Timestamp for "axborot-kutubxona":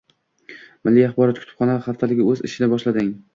1.09-1.75